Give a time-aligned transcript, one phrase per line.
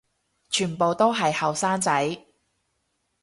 [0.49, 2.25] 全部都係後生仔